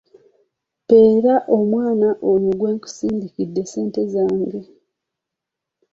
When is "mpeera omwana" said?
0.83-2.07